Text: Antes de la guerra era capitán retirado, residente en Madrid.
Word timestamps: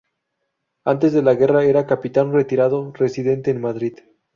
Antes 0.83 1.13
de 1.13 1.21
la 1.21 1.35
guerra 1.35 1.63
era 1.63 1.85
capitán 1.85 2.33
retirado, 2.33 2.91
residente 2.95 3.51
en 3.51 3.61
Madrid. 3.61 3.99